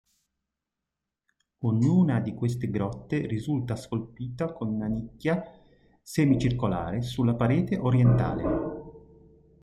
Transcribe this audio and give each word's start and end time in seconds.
Ognuna 1.59 2.21
di 2.21 2.33
queste 2.33 2.71
grotte 2.71 3.27
risulta 3.27 3.75
scolpita 3.75 4.51
con 4.51 4.69
una 4.69 4.87
nicchia 4.87 5.43
semicircolare 6.01 7.03
sulla 7.03 7.35
parete 7.35 7.77
orientale. 7.77 8.43